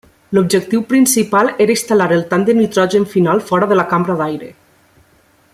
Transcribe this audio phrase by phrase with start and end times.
[0.35, 4.55] L'objectiu principal era instal·lar el tanc de nitrogen final fora de la cambra d'aire.